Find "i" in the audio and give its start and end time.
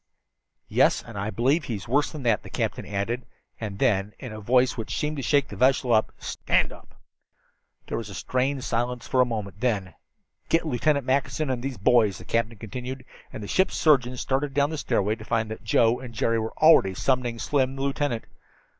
1.15-1.29